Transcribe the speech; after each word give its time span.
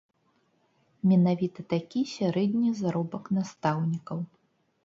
Менавіта 1.11 1.59
такі 1.73 2.01
сярэдні 2.15 2.69
заробак 2.81 3.23
настаўнікаў. 3.41 4.19